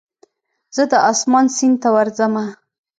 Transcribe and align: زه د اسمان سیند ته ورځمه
زه 0.75 0.83
د 0.91 0.93
اسمان 1.11 1.45
سیند 1.55 1.77
ته 1.81 1.89
ورځمه 1.95 2.45